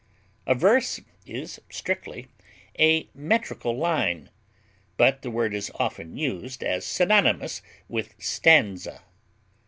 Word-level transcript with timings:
A 0.47 0.55
verse 0.55 0.99
is 1.27 1.59
strictly 1.69 2.27
a 2.79 3.07
metrical 3.13 3.77
line, 3.77 4.31
but 4.97 5.21
the 5.21 5.29
word 5.29 5.53
is 5.53 5.71
often 5.75 6.17
used 6.17 6.63
as 6.63 6.85
synonymous 6.87 7.61
with 7.87 8.15
stanza. 8.17 9.03